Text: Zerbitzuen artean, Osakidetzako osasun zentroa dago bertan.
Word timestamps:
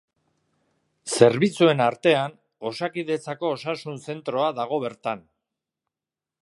Zerbitzuen 1.17 1.83
artean, 1.87 2.33
Osakidetzako 2.71 3.53
osasun 3.59 4.01
zentroa 4.11 4.51
dago 4.63 4.83
bertan. 4.87 5.25